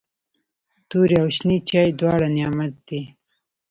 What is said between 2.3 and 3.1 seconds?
نعمت دی.